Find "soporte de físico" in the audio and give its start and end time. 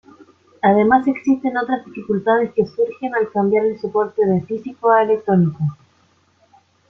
3.79-4.89